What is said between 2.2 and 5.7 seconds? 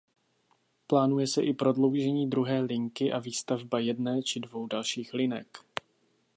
druhé linky a výstavba jedné či dvou dalších linek.